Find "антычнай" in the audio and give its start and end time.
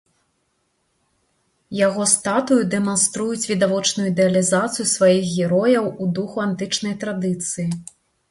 6.47-6.93